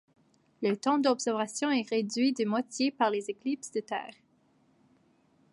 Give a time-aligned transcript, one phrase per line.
[0.63, 4.15] Le temps d'observation est réduit de moitié par les éclipses de Terre.